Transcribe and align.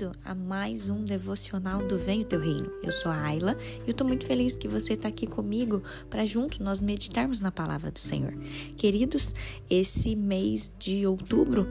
bem-vindo 0.00 0.12
a 0.24 0.34
mais 0.34 0.88
um 0.88 1.04
devocional 1.04 1.86
do 1.86 1.98
Venho 1.98 2.24
Teu 2.24 2.40
Reino. 2.40 2.70
Eu 2.82 2.90
sou 2.90 3.12
a 3.12 3.22
Ayla 3.22 3.56
e 3.84 3.90
eu 3.90 3.94
tô 3.94 4.04
muito 4.04 4.24
feliz 4.24 4.56
que 4.56 4.66
você 4.66 4.94
está 4.94 5.08
aqui 5.08 5.26
comigo 5.26 5.82
para 6.08 6.24
junto 6.24 6.62
nós 6.62 6.80
meditarmos 6.80 7.40
na 7.40 7.52
palavra 7.52 7.90
do 7.90 7.98
Senhor. 7.98 8.32
Queridos, 8.76 9.34
esse 9.68 10.16
mês 10.16 10.74
de 10.78 11.06
outubro, 11.06 11.66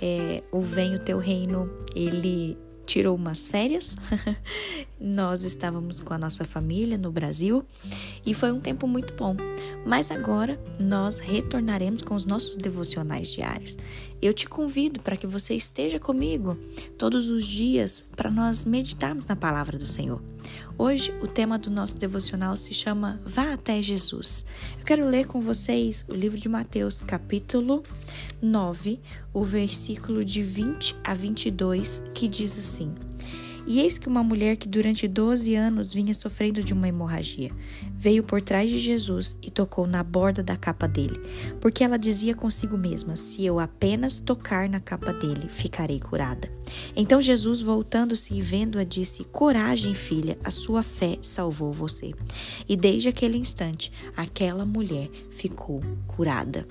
é, 0.00 0.42
o 0.52 0.60
Venho 0.60 0.98
Teu 0.98 1.18
Reino, 1.18 1.70
ele 1.94 2.58
tirou 2.90 3.14
umas 3.14 3.48
férias. 3.48 3.96
Nós 5.00 5.44
estávamos 5.44 6.02
com 6.02 6.12
a 6.12 6.18
nossa 6.18 6.44
família 6.44 6.98
no 6.98 7.12
Brasil 7.12 7.64
e 8.26 8.34
foi 8.34 8.50
um 8.50 8.60
tempo 8.60 8.86
muito 8.88 9.14
bom. 9.14 9.36
Mas 9.86 10.10
agora 10.10 10.60
nós 10.78 11.18
retornaremos 11.18 12.02
com 12.02 12.14
os 12.14 12.26
nossos 12.26 12.56
devocionais 12.56 13.28
diários. 13.28 13.78
Eu 14.20 14.34
te 14.34 14.46
convido 14.46 15.00
para 15.00 15.16
que 15.16 15.26
você 15.26 15.54
esteja 15.54 15.98
comigo 15.98 16.58
todos 16.98 17.30
os 17.30 17.46
dias 17.46 18.04
para 18.14 18.30
nós 18.30 18.64
meditarmos 18.64 19.24
na 19.24 19.36
palavra 19.36 19.78
do 19.78 19.86
Senhor. 19.86 20.20
Hoje 20.78 21.12
o 21.20 21.26
tema 21.26 21.58
do 21.58 21.70
nosso 21.70 21.98
devocional 21.98 22.56
se 22.56 22.72
chama 22.72 23.20
Vá 23.24 23.52
até 23.52 23.82
Jesus. 23.82 24.44
Eu 24.78 24.84
quero 24.84 25.06
ler 25.06 25.26
com 25.26 25.40
vocês 25.40 26.06
o 26.08 26.14
livro 26.14 26.38
de 26.38 26.48
Mateus, 26.48 27.02
capítulo 27.02 27.82
9, 28.40 28.98
o 29.32 29.44
versículo 29.44 30.24
de 30.24 30.42
20 30.42 30.96
a 31.04 31.12
22, 31.12 32.04
que 32.14 32.26
diz 32.26 32.58
assim: 32.58 32.94
e 33.70 33.78
eis 33.78 33.98
que 33.98 34.08
uma 34.08 34.24
mulher 34.24 34.56
que 34.56 34.66
durante 34.66 35.06
12 35.06 35.54
anos 35.54 35.94
vinha 35.94 36.12
sofrendo 36.12 36.60
de 36.60 36.72
uma 36.72 36.88
hemorragia 36.88 37.52
veio 38.00 38.24
por 38.24 38.40
trás 38.40 38.70
de 38.70 38.78
Jesus 38.78 39.36
e 39.42 39.50
tocou 39.50 39.86
na 39.86 40.02
borda 40.02 40.42
da 40.42 40.56
capa 40.56 40.88
dele, 40.88 41.20
porque 41.60 41.84
ela 41.84 41.98
dizia 41.98 42.34
consigo 42.34 42.78
mesma: 42.78 43.14
Se 43.14 43.44
eu 43.44 43.60
apenas 43.60 44.18
tocar 44.20 44.70
na 44.70 44.80
capa 44.80 45.12
dele, 45.12 45.50
ficarei 45.50 46.00
curada. 46.00 46.50
Então 46.96 47.20
Jesus, 47.20 47.60
voltando-se 47.60 48.32
e 48.32 48.40
vendo-a, 48.40 48.84
disse: 48.84 49.22
Coragem, 49.24 49.94
filha, 49.94 50.38
a 50.42 50.50
sua 50.50 50.82
fé 50.82 51.18
salvou 51.20 51.74
você. 51.74 52.12
E 52.66 52.74
desde 52.74 53.10
aquele 53.10 53.36
instante, 53.36 53.92
aquela 54.16 54.64
mulher 54.64 55.10
ficou 55.30 55.82
curada. 56.06 56.66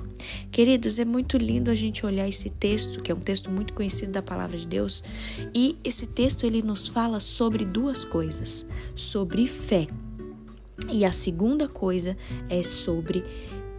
Queridos, 0.52 0.98
é 0.98 1.06
muito 1.06 1.38
lindo 1.38 1.70
a 1.70 1.76
gente 1.76 2.06
olhar 2.06 2.28
esse 2.28 2.50
texto, 2.50 3.02
que 3.02 3.12
é 3.12 3.16
um 3.16 3.20
texto 3.20 3.52
muito 3.52 3.74
conhecido 3.74 4.12
da 4.12 4.22
palavra 4.22 4.58
de 4.58 4.66
Deus, 4.66 5.04
e 5.54 5.78
esse 5.84 6.08
texto 6.08 6.44
ele 6.44 6.64
nos 6.64 6.89
fala 6.90 7.20
sobre 7.20 7.64
duas 7.64 8.04
coisas: 8.04 8.66
sobre 8.96 9.48
fé. 9.48 9.88
E 10.90 11.06
a 11.06 11.12
segunda 11.12 11.68
coisa 11.68 12.18
é 12.50 12.64
sobre 12.64 13.24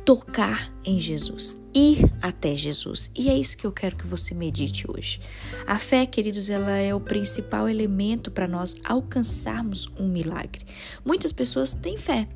tocar 0.05 0.73
em 0.85 0.99
Jesus, 0.99 1.57
ir 1.75 2.11
até 2.21 2.57
Jesus. 2.57 3.11
E 3.15 3.29
é 3.29 3.37
isso 3.37 3.57
que 3.57 3.67
eu 3.67 3.73
quero 3.73 3.97
que 3.97 4.07
você 4.07 4.35
medite 4.35 4.85
hoje. 4.91 5.21
A 5.67 5.79
fé, 5.79 6.05
queridos, 6.07 6.49
ela 6.49 6.73
é 6.73 6.95
o 6.95 7.01
principal 7.01 7.69
elemento 7.69 8.31
para 8.31 8.49
nós 8.49 8.75
alcançarmos 8.85 9.89
um 9.99 10.09
milagre. 10.09 10.65
Muitas 11.05 11.33
pessoas 11.33 11.75
têm 11.75 11.97
fé. 11.97 12.29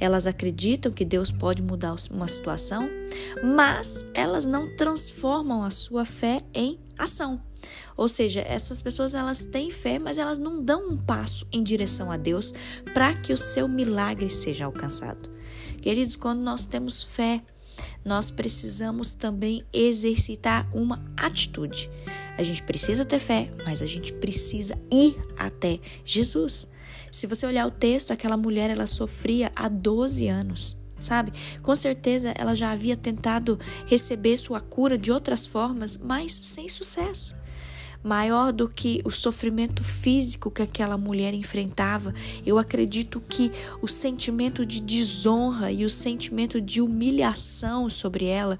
Elas 0.00 0.26
acreditam 0.26 0.90
que 0.90 1.04
Deus 1.04 1.30
pode 1.30 1.62
mudar 1.62 1.94
uma 2.10 2.28
situação, 2.28 2.88
mas 3.42 4.06
elas 4.14 4.46
não 4.46 4.74
transformam 4.74 5.62
a 5.62 5.70
sua 5.70 6.04
fé 6.04 6.40
em 6.54 6.78
ação. 6.96 7.42
Ou 7.96 8.08
seja, 8.08 8.40
essas 8.40 8.80
pessoas 8.80 9.14
elas 9.14 9.44
têm 9.44 9.70
fé, 9.70 9.98
mas 9.98 10.18
elas 10.18 10.38
não 10.38 10.62
dão 10.62 10.90
um 10.90 10.96
passo 10.96 11.46
em 11.50 11.62
direção 11.62 12.10
a 12.10 12.16
Deus 12.16 12.54
para 12.94 13.12
que 13.14 13.32
o 13.32 13.36
seu 13.36 13.66
milagre 13.66 14.30
seja 14.30 14.64
alcançado. 14.64 15.28
Queridos, 15.80 16.16
quando 16.16 16.40
nós 16.40 16.66
temos 16.66 17.02
fé, 17.02 17.42
nós 18.04 18.30
precisamos 18.30 19.14
também 19.14 19.64
exercitar 19.72 20.68
uma 20.74 21.02
atitude. 21.16 21.90
A 22.36 22.42
gente 22.42 22.62
precisa 22.62 23.04
ter 23.04 23.18
fé, 23.18 23.52
mas 23.64 23.82
a 23.82 23.86
gente 23.86 24.12
precisa 24.12 24.78
ir 24.90 25.16
até 25.36 25.80
Jesus. 26.04 26.68
Se 27.10 27.26
você 27.26 27.46
olhar 27.46 27.66
o 27.66 27.70
texto, 27.70 28.12
aquela 28.12 28.36
mulher 28.36 28.70
ela 28.70 28.86
sofria 28.86 29.50
há 29.56 29.68
12 29.68 30.28
anos 30.28 30.76
sabe? 30.98 31.32
Com 31.62 31.74
certeza 31.74 32.32
ela 32.36 32.54
já 32.54 32.70
havia 32.70 32.96
tentado 32.96 33.58
receber 33.86 34.36
sua 34.36 34.60
cura 34.60 34.98
de 34.98 35.12
outras 35.12 35.46
formas, 35.46 35.96
mas 35.96 36.32
sem 36.32 36.68
sucesso 36.68 37.36
maior 38.02 38.52
do 38.52 38.68
que 38.68 39.00
o 39.04 39.10
sofrimento 39.10 39.82
físico 39.82 40.50
que 40.50 40.62
aquela 40.62 40.96
mulher 40.96 41.34
enfrentava, 41.34 42.14
eu 42.46 42.58
acredito 42.58 43.20
que 43.20 43.50
o 43.82 43.88
sentimento 43.88 44.64
de 44.64 44.80
desonra 44.80 45.72
e 45.72 45.84
o 45.84 45.90
sentimento 45.90 46.60
de 46.60 46.80
humilhação 46.80 47.90
sobre 47.90 48.26
ela 48.26 48.58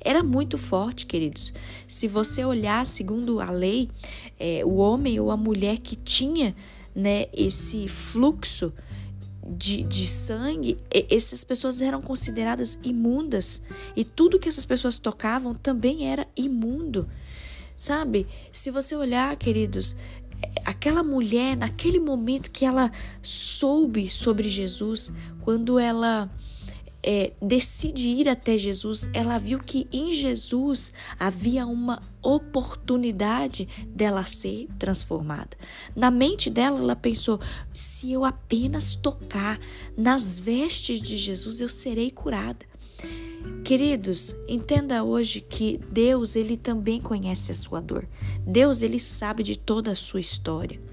era 0.00 0.22
muito 0.22 0.58
forte, 0.58 1.06
queridos. 1.06 1.52
Se 1.86 2.08
você 2.08 2.44
olhar 2.44 2.84
segundo 2.84 3.40
a 3.40 3.50
lei, 3.50 3.88
é, 4.38 4.62
o 4.64 4.76
homem 4.76 5.20
ou 5.20 5.30
a 5.30 5.36
mulher 5.36 5.78
que 5.78 5.96
tinha 5.96 6.54
né, 6.94 7.26
esse 7.32 7.86
fluxo 7.86 8.72
de, 9.46 9.82
de 9.82 10.06
sangue, 10.06 10.76
essas 11.08 11.44
pessoas 11.44 11.80
eram 11.80 12.02
consideradas 12.02 12.78
imundas 12.82 13.62
e 13.96 14.04
tudo 14.04 14.38
que 14.38 14.48
essas 14.48 14.66
pessoas 14.66 14.98
tocavam 14.98 15.54
também 15.54 16.08
era 16.08 16.26
imundo. 16.36 17.08
Sabe? 17.76 18.26
Se 18.52 18.70
você 18.70 18.94
olhar, 18.94 19.34
queridos, 19.36 19.96
aquela 20.64 21.02
mulher, 21.02 21.56
naquele 21.56 21.98
momento 21.98 22.50
que 22.50 22.64
ela 22.64 22.92
soube 23.22 24.08
sobre 24.08 24.48
Jesus, 24.48 25.12
quando 25.40 25.78
ela 25.78 26.30
é, 27.02 27.32
decide 27.40 28.08
ir 28.08 28.28
até 28.28 28.56
Jesus, 28.56 29.08
ela 29.12 29.38
viu 29.38 29.58
que 29.58 29.88
em 29.92 30.12
Jesus 30.12 30.92
havia 31.18 31.66
uma 31.66 32.02
oportunidade 32.22 33.66
dela 33.88 34.24
ser 34.24 34.68
transformada. 34.78 35.56
Na 35.96 36.10
mente 36.10 36.50
dela, 36.50 36.78
ela 36.78 36.96
pensou: 36.96 37.40
se 37.72 38.12
eu 38.12 38.24
apenas 38.24 38.94
tocar 38.94 39.58
nas 39.96 40.38
vestes 40.38 41.00
de 41.00 41.16
Jesus, 41.16 41.60
eu 41.60 41.68
serei 41.68 42.10
curada. 42.10 42.70
Queridos, 43.64 44.34
entenda 44.48 45.02
hoje 45.02 45.40
que 45.40 45.78
Deus, 45.90 46.36
ele 46.36 46.56
também 46.56 47.00
conhece 47.00 47.52
a 47.52 47.54
sua 47.54 47.80
dor. 47.80 48.06
Deus, 48.46 48.82
ele 48.82 48.98
sabe 48.98 49.42
de 49.42 49.58
toda 49.58 49.92
a 49.92 49.94
sua 49.94 50.20
história. 50.20 50.89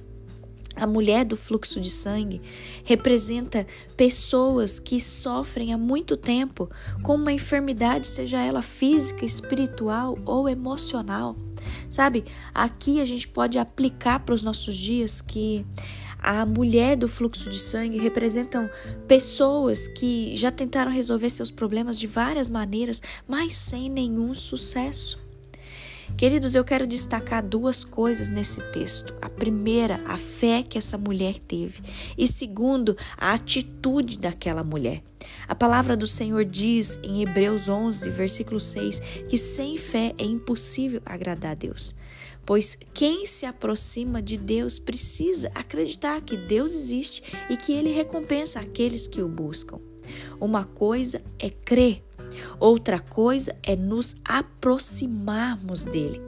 A 0.80 0.86
mulher 0.86 1.26
do 1.26 1.36
fluxo 1.36 1.82
de 1.82 1.90
sangue 1.90 2.42
representa 2.84 3.66
pessoas 3.96 4.80
que 4.80 5.00
sofrem 5.00 5.74
há 5.74 5.78
muito 5.78 6.16
tempo 6.16 6.70
com 7.02 7.16
uma 7.16 7.32
enfermidade, 7.32 8.08
seja 8.08 8.40
ela 8.40 8.62
física, 8.62 9.26
espiritual 9.26 10.18
ou 10.24 10.48
emocional. 10.48 11.36
Sabe, 11.90 12.24
aqui 12.54 13.02
a 13.02 13.06
gente 13.06 13.28
pode 13.28 13.58
aplicar 13.58 14.20
para 14.20 14.36
os 14.36 14.44
nossos 14.44 14.78
dias 14.78 15.22
que 15.22 15.66
a 16.20 16.46
mulher 16.46 16.96
do 16.96 17.08
fluxo 17.08 17.50
de 17.50 17.60
sangue 17.60 17.98
representam 17.98 18.70
pessoas 19.08 19.88
que 19.88 20.36
já 20.36 20.52
tentaram 20.52 20.92
resolver 20.92 21.30
seus 21.30 21.50
problemas 21.50 21.98
de 21.98 22.06
várias 22.06 22.50
maneiras, 22.50 23.02
mas 23.28 23.54
sem 23.54 23.90
nenhum 23.90 24.34
sucesso. 24.34 25.27
Queridos, 26.16 26.56
eu 26.56 26.64
quero 26.64 26.88
destacar 26.88 27.46
duas 27.46 27.84
coisas 27.84 28.28
nesse 28.28 28.62
texto. 28.72 29.14
A 29.22 29.30
primeira, 29.30 30.02
a 30.06 30.18
fé 30.18 30.64
que 30.64 30.78
essa 30.78 30.98
mulher 30.98 31.38
teve, 31.40 31.82
e 32.18 32.28
segundo, 32.28 32.96
a 33.18 33.34
atitude 33.34 34.18
daquela 34.18 34.64
mulher. 34.64 35.04
A 35.48 35.54
palavra 35.54 35.96
do 35.96 36.08
Senhor 36.08 36.44
diz 36.46 36.98
em 37.04 37.22
Hebreus 37.22 37.70
11, 37.70 38.10
versículo 38.10 38.60
6, 38.60 39.00
que 39.30 39.38
sem 39.38 39.78
fé 39.78 40.14
é 40.18 40.24
impossível 40.24 41.02
agradar 41.06 41.52
a 41.52 41.56
Deus. 41.56 41.96
Pois 42.46 42.78
quem 42.94 43.26
se 43.26 43.46
aproxima 43.46 44.22
de 44.22 44.38
Deus 44.38 44.80
precisa 44.80 45.52
acreditar 45.54 46.22
que 46.22 46.38
Deus 46.38 46.74
existe 46.76 47.22
e 47.50 47.58
que 47.58 47.74
ele 47.74 47.92
recompensa 47.92 48.60
aqueles 48.60 49.08
que 49.08 49.22
o 49.22 49.28
buscam. 49.28 49.80
Uma 50.40 50.64
coisa 50.64 51.22
é 51.38 51.50
crer, 51.50 52.04
outra 52.60 53.00
coisa 53.00 53.56
é 53.64 53.76
nos 53.76 54.16
aproximarmos 54.24 55.84
dele. 55.84 56.22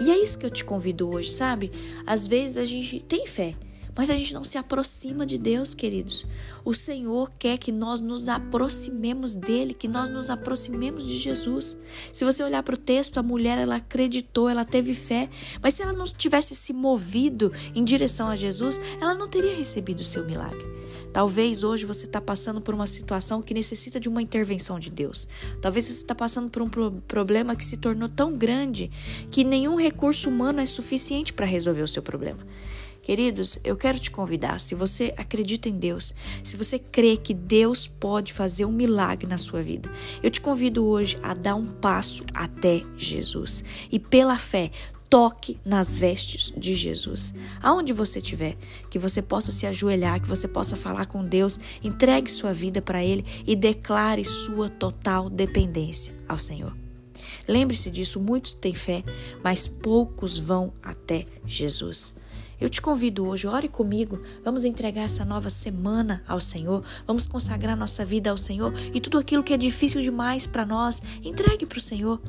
E 0.00 0.10
é 0.10 0.20
isso 0.20 0.38
que 0.38 0.46
eu 0.46 0.50
te 0.50 0.64
convido 0.64 1.08
hoje, 1.08 1.30
sabe? 1.30 1.70
Às 2.06 2.26
vezes 2.26 2.56
a 2.56 2.64
gente 2.64 3.00
tem 3.00 3.26
fé, 3.26 3.54
mas 3.96 4.10
a 4.10 4.16
gente 4.16 4.34
não 4.34 4.42
se 4.42 4.58
aproxima 4.58 5.24
de 5.24 5.38
Deus, 5.38 5.74
queridos. 5.74 6.26
O 6.64 6.74
Senhor 6.74 7.30
quer 7.38 7.58
que 7.58 7.70
nós 7.70 8.00
nos 8.00 8.28
aproximemos 8.28 9.36
dele, 9.36 9.72
que 9.72 9.86
nós 9.86 10.08
nos 10.08 10.30
aproximemos 10.30 11.06
de 11.06 11.16
Jesus. 11.16 11.78
Se 12.12 12.24
você 12.24 12.42
olhar 12.42 12.62
para 12.62 12.74
o 12.74 12.78
texto, 12.78 13.18
a 13.18 13.22
mulher 13.22 13.58
ela 13.58 13.76
acreditou, 13.76 14.48
ela 14.48 14.64
teve 14.64 14.94
fé, 14.94 15.28
mas 15.62 15.74
se 15.74 15.82
ela 15.82 15.92
não 15.92 16.04
tivesse 16.04 16.54
se 16.54 16.72
movido 16.72 17.52
em 17.74 17.84
direção 17.84 18.28
a 18.28 18.36
Jesus, 18.36 18.80
ela 19.00 19.14
não 19.14 19.28
teria 19.28 19.54
recebido 19.54 20.00
o 20.00 20.04
seu 20.04 20.24
milagre. 20.24 20.83
Talvez 21.14 21.62
hoje 21.62 21.86
você 21.86 22.06
está 22.06 22.20
passando 22.20 22.60
por 22.60 22.74
uma 22.74 22.88
situação 22.88 23.40
que 23.40 23.54
necessita 23.54 24.00
de 24.00 24.08
uma 24.08 24.20
intervenção 24.20 24.80
de 24.80 24.90
Deus. 24.90 25.28
Talvez 25.62 25.84
você 25.84 25.92
está 25.92 26.12
passando 26.12 26.50
por 26.50 26.60
um 26.60 26.68
pro 26.68 26.90
problema 27.06 27.54
que 27.54 27.64
se 27.64 27.76
tornou 27.76 28.08
tão 28.08 28.36
grande 28.36 28.90
que 29.30 29.44
nenhum 29.44 29.76
recurso 29.76 30.28
humano 30.28 30.60
é 30.60 30.66
suficiente 30.66 31.32
para 31.32 31.46
resolver 31.46 31.82
o 31.82 31.88
seu 31.88 32.02
problema. 32.02 32.44
Queridos, 33.00 33.60
eu 33.62 33.76
quero 33.76 34.00
te 34.00 34.10
convidar, 34.10 34.58
se 34.58 34.74
você 34.74 35.14
acredita 35.16 35.68
em 35.68 35.78
Deus, 35.78 36.14
se 36.42 36.56
você 36.56 36.78
crê 36.78 37.16
que 37.16 37.34
Deus 37.34 37.86
pode 37.86 38.32
fazer 38.32 38.64
um 38.64 38.72
milagre 38.72 39.28
na 39.28 39.36
sua 39.38 39.62
vida, 39.62 39.92
eu 40.20 40.30
te 40.30 40.40
convido 40.40 40.84
hoje 40.84 41.16
a 41.22 41.32
dar 41.32 41.54
um 41.54 41.66
passo 41.66 42.24
até 42.32 42.82
Jesus 42.96 43.62
e 43.92 44.00
pela 44.00 44.38
fé 44.38 44.72
toque 45.14 45.60
nas 45.64 45.94
vestes 45.94 46.52
de 46.56 46.74
Jesus. 46.74 47.32
Aonde 47.62 47.92
você 47.92 48.18
estiver, 48.18 48.56
que 48.90 48.98
você 48.98 49.22
possa 49.22 49.52
se 49.52 49.64
ajoelhar, 49.64 50.20
que 50.20 50.26
você 50.26 50.48
possa 50.48 50.74
falar 50.74 51.06
com 51.06 51.24
Deus, 51.24 51.60
entregue 51.84 52.28
sua 52.28 52.52
vida 52.52 52.82
para 52.82 53.04
Ele 53.04 53.24
e 53.46 53.54
declare 53.54 54.24
sua 54.24 54.68
total 54.68 55.30
dependência 55.30 56.12
ao 56.26 56.36
Senhor. 56.36 56.76
Lembre-se 57.46 57.92
disso, 57.92 58.18
muitos 58.18 58.54
têm 58.54 58.74
fé, 58.74 59.04
mas 59.40 59.68
poucos 59.68 60.36
vão 60.36 60.72
até 60.82 61.24
Jesus. 61.46 62.12
Eu 62.60 62.68
te 62.68 62.80
convido 62.80 63.26
hoje, 63.26 63.46
ore 63.46 63.68
comigo. 63.68 64.20
Vamos 64.44 64.64
entregar 64.64 65.02
essa 65.02 65.24
nova 65.24 65.50
semana 65.50 66.22
ao 66.26 66.40
Senhor. 66.40 66.84
Vamos 67.06 67.26
consagrar 67.26 67.76
nossa 67.76 68.04
vida 68.04 68.30
ao 68.30 68.36
Senhor 68.36 68.72
e 68.92 69.00
tudo 69.00 69.18
aquilo 69.18 69.42
que 69.42 69.52
é 69.52 69.56
difícil 69.56 70.00
demais 70.02 70.46
para 70.46 70.64
nós, 70.64 71.02
entregue 71.22 71.66
para 71.66 71.78
o 71.78 71.80
Senhor. 71.80 72.20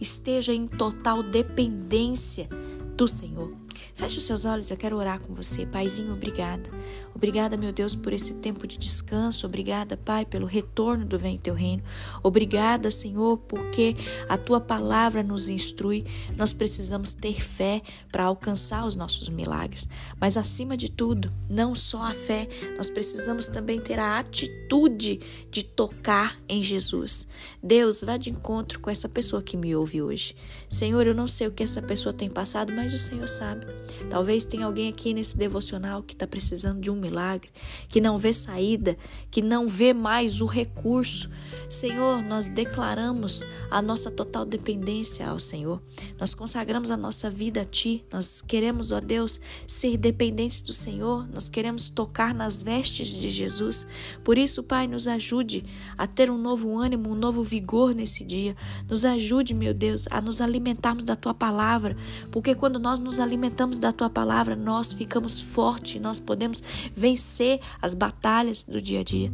Esteja 0.00 0.52
em 0.52 0.66
total 0.66 1.22
dependência 1.22 2.48
do 2.96 3.08
Senhor. 3.08 3.69
Feche 4.00 4.16
os 4.16 4.24
seus 4.24 4.46
olhos, 4.46 4.70
eu 4.70 4.78
quero 4.78 4.96
orar 4.96 5.20
com 5.20 5.34
você. 5.34 5.66
Paizinho, 5.66 6.14
obrigada. 6.14 6.70
Obrigada, 7.14 7.54
meu 7.54 7.70
Deus, 7.70 7.94
por 7.94 8.14
esse 8.14 8.32
tempo 8.32 8.66
de 8.66 8.78
descanso. 8.78 9.46
Obrigada, 9.46 9.94
Pai, 9.94 10.24
pelo 10.24 10.46
retorno 10.46 11.04
do 11.04 11.18
Vem 11.18 11.36
Teu 11.36 11.52
Reino. 11.52 11.82
Obrigada, 12.22 12.90
Senhor, 12.90 13.36
porque 13.36 13.94
a 14.26 14.38
Tua 14.38 14.58
palavra 14.58 15.22
nos 15.22 15.50
instrui. 15.50 16.06
Nós 16.34 16.50
precisamos 16.50 17.12
ter 17.12 17.42
fé 17.42 17.82
para 18.10 18.24
alcançar 18.24 18.86
os 18.86 18.96
nossos 18.96 19.28
milagres. 19.28 19.86
Mas, 20.18 20.38
acima 20.38 20.78
de 20.78 20.90
tudo, 20.90 21.30
não 21.50 21.74
só 21.74 22.04
a 22.04 22.14
fé, 22.14 22.48
nós 22.78 22.88
precisamos 22.88 23.48
também 23.48 23.78
ter 23.78 23.98
a 23.98 24.18
atitude 24.18 25.20
de 25.50 25.62
tocar 25.62 26.40
em 26.48 26.62
Jesus. 26.62 27.28
Deus, 27.62 28.02
vá 28.02 28.16
de 28.16 28.30
encontro 28.30 28.80
com 28.80 28.88
essa 28.88 29.10
pessoa 29.10 29.42
que 29.42 29.58
me 29.58 29.76
ouve 29.76 30.00
hoje. 30.00 30.34
Senhor, 30.70 31.06
eu 31.06 31.14
não 31.14 31.26
sei 31.26 31.48
o 31.48 31.52
que 31.52 31.62
essa 31.62 31.82
pessoa 31.82 32.14
tem 32.14 32.30
passado, 32.30 32.72
mas 32.72 32.94
o 32.94 32.98
Senhor 32.98 33.28
sabe. 33.28 33.66
Talvez 34.08 34.44
tenha 34.44 34.66
alguém 34.66 34.88
aqui 34.88 35.14
nesse 35.14 35.36
devocional 35.36 36.02
que 36.02 36.14
está 36.14 36.26
precisando 36.26 36.80
de 36.80 36.90
um 36.90 36.96
milagre, 36.96 37.50
que 37.88 38.00
não 38.00 38.18
vê 38.18 38.32
saída, 38.32 38.96
que 39.30 39.42
não 39.42 39.68
vê 39.68 39.92
mais 39.92 40.40
o 40.40 40.46
recurso. 40.46 41.30
Senhor, 41.68 42.22
nós 42.22 42.48
declaramos 42.48 43.44
a 43.70 43.80
nossa 43.80 44.10
total 44.10 44.44
dependência 44.44 45.28
ao 45.28 45.38
Senhor. 45.38 45.80
Nós 46.18 46.34
consagramos 46.34 46.90
a 46.90 46.96
nossa 46.96 47.30
vida 47.30 47.62
a 47.62 47.64
Ti. 47.64 48.04
Nós 48.12 48.42
queremos, 48.42 48.92
ó 48.92 49.00
Deus, 49.00 49.40
ser 49.66 49.96
dependentes 49.96 50.62
do 50.62 50.72
Senhor. 50.72 51.28
Nós 51.32 51.48
queremos 51.48 51.88
tocar 51.88 52.34
nas 52.34 52.62
vestes 52.62 53.08
de 53.08 53.30
Jesus. 53.30 53.86
Por 54.24 54.36
isso, 54.36 54.62
Pai, 54.62 54.86
nos 54.86 55.06
ajude 55.06 55.64
a 55.96 56.06
ter 56.06 56.30
um 56.30 56.38
novo 56.38 56.78
ânimo, 56.78 57.10
um 57.10 57.14
novo 57.14 57.42
vigor 57.42 57.94
nesse 57.94 58.24
dia. 58.24 58.56
Nos 58.88 59.04
ajude, 59.04 59.54
meu 59.54 59.72
Deus, 59.72 60.06
a 60.10 60.20
nos 60.20 60.40
alimentarmos 60.40 61.04
da 61.04 61.16
Tua 61.16 61.34
palavra, 61.34 61.96
porque 62.30 62.54
quando 62.54 62.78
nós 62.78 62.98
nos 62.98 63.18
alimentamos 63.18 63.69
da 63.78 63.92
tua 63.92 64.10
palavra, 64.10 64.56
nós 64.56 64.92
ficamos 64.92 65.40
fortes, 65.40 66.00
nós 66.00 66.18
podemos 66.18 66.62
vencer 66.94 67.60
as 67.80 67.94
batalhas 67.94 68.64
do 68.64 68.80
dia 68.80 69.00
a 69.00 69.04
dia. 69.04 69.32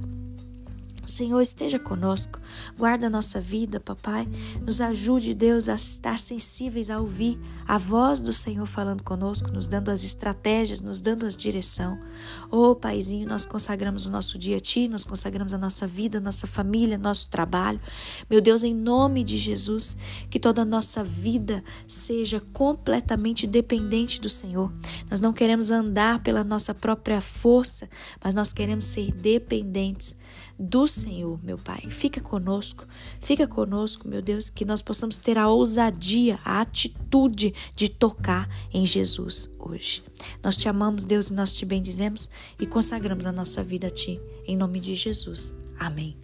Senhor, 1.06 1.40
esteja 1.40 1.78
conosco, 1.78 2.38
guarda 2.76 3.06
a 3.06 3.10
nossa 3.10 3.40
vida, 3.40 3.78
papai. 3.78 4.28
Nos 4.64 4.80
ajude, 4.80 5.34
Deus, 5.34 5.68
a 5.68 5.74
estar 5.74 6.18
sensíveis 6.18 6.90
a 6.90 6.98
ouvir 6.98 7.38
a 7.66 7.78
voz 7.78 8.20
do 8.20 8.32
Senhor 8.32 8.66
falando 8.66 9.02
conosco, 9.02 9.50
nos 9.50 9.66
dando 9.66 9.90
as 9.90 10.04
estratégias, 10.04 10.80
nos 10.80 11.00
dando 11.00 11.26
a 11.26 11.28
direção. 11.28 11.98
Oh, 12.50 12.74
Paizinho, 12.74 13.28
nós 13.28 13.46
consagramos 13.46 14.06
o 14.06 14.10
nosso 14.10 14.38
dia 14.38 14.56
a 14.56 14.60
Ti, 14.60 14.88
nós 14.88 15.04
consagramos 15.04 15.54
a 15.54 15.58
nossa 15.58 15.86
vida, 15.86 16.20
nossa 16.20 16.46
família, 16.46 16.98
nosso 16.98 17.30
trabalho. 17.30 17.80
Meu 18.28 18.40
Deus, 18.40 18.62
em 18.62 18.74
nome 18.74 19.24
de 19.24 19.36
Jesus, 19.36 19.96
que 20.28 20.38
toda 20.38 20.62
a 20.62 20.64
nossa 20.64 21.02
vida 21.04 21.62
seja 21.86 22.40
completamente 22.52 23.46
dependente 23.46 24.20
do 24.20 24.28
Senhor. 24.28 24.72
Nós 25.10 25.20
não 25.20 25.32
queremos 25.32 25.70
andar 25.70 26.22
pela 26.22 26.42
nossa 26.42 26.74
própria 26.74 27.20
força, 27.20 27.88
mas 28.22 28.34
nós 28.34 28.52
queremos 28.52 28.84
ser 28.84 29.12
dependentes 29.12 30.16
do 30.58 30.86
Senhor, 30.86 31.38
meu 31.42 31.58
Pai. 31.58 31.86
Fica 31.90 32.20
conosco, 32.20 32.86
fica 33.20 33.46
conosco, 33.46 34.08
meu 34.08 34.20
Deus, 34.20 34.50
que 34.50 34.64
nós 34.64 34.82
possamos 34.82 35.18
ter 35.18 35.38
a 35.38 35.48
ousadia, 35.48 36.38
a 36.44 36.60
atitude 36.60 37.54
de 37.74 37.88
tocar 37.88 38.48
em 38.72 38.84
Jesus 38.84 39.50
hoje. 39.58 40.02
Nós 40.42 40.56
te 40.56 40.68
amamos, 40.68 41.04
Deus, 41.04 41.28
e 41.28 41.34
nós 41.34 41.52
te 41.52 41.64
bendizemos 41.64 42.28
e 42.58 42.66
consagramos 42.66 43.26
a 43.26 43.32
nossa 43.32 43.62
vida 43.62 43.88
a 43.88 43.90
Ti. 43.90 44.20
Em 44.46 44.56
nome 44.56 44.80
de 44.80 44.94
Jesus. 44.94 45.54
Amém. 45.78 46.16